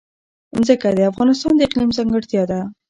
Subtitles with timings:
[0.65, 2.59] ځمکه د افغانستان د اقلیم ځانګړتیا ده.